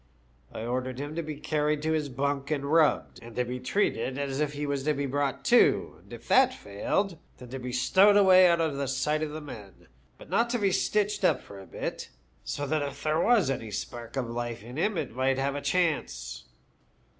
[0.51, 4.17] I ordered him to be carried to his bunk and rubbed, and to be treated
[4.17, 7.71] as if he was to be brought to, and if that failed, then to be
[7.71, 11.39] stowed away out of the sight of the men; but not to be stitched up
[11.39, 12.09] for a bit,
[12.43, 15.61] so that if there was any spark of life in him it might have a
[15.61, 16.45] chance.